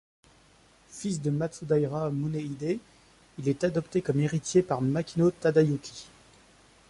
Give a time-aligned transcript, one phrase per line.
[0.89, 2.79] Fils de Matsudaira Munehide,
[3.37, 6.07] il est adopté comme héritier par Makino Tadayuki.